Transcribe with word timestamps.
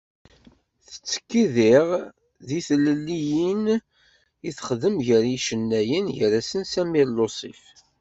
Tettekki 0.85 1.43
diɣ 1.55 1.87
deg 2.47 2.59
teliliyin 2.67 3.63
i 4.47 4.49
texdem 4.57 4.95
gar 5.05 5.23
n 5.25 5.31
yicennayen, 5.33 6.05
gar-asen 6.17 6.63
Samir 6.73 7.07
Lusif. 7.11 7.61